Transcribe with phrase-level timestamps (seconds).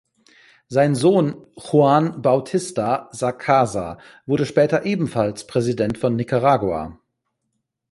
[0.67, 6.97] Sein Sohn Juan Bautista Sacasa wurde später ebenfalls Präsident von Nicaragua.